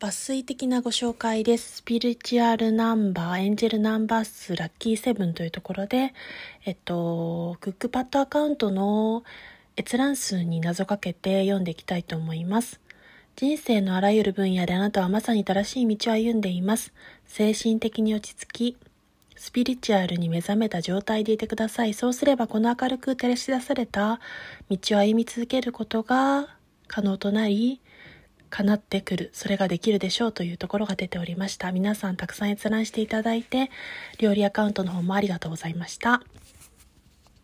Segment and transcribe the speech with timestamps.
[0.00, 1.76] 抜粋的なご紹介です。
[1.76, 6.14] スピリチュアルナンバー、エンジェルナンバー数、ラッキーセブンというところで、
[6.64, 9.24] えっと、クックパッドアカウントの
[9.76, 12.80] 閲覧数に謎かけて読んでいきたいと思います。
[13.36, 16.94] 人生のあらゆる分野であなたはまさに正しい道を歩んでいます。
[17.26, 18.76] 精神的に落ち着き、
[19.36, 21.92] スピリチュアルに目覚めた状態でいてください。
[21.92, 24.18] そうすればこの明るく照らし出された
[24.70, 26.48] 道を歩み続けることが
[26.88, 27.82] 可能となり、
[28.50, 31.72] 叶ってくる、それができるでしょうというところが出ておりました。
[31.72, 33.70] 皆さんたくさん閲覧していただいて、
[34.18, 36.22] 料理アカウントの方もありがとうございました。